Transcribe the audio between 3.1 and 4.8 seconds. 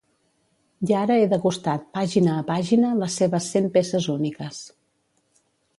seves cent peces úniques.